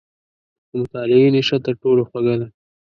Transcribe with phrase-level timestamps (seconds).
[0.69, 2.47] •د مطالعې نیشه تر ټولو خوږه ده.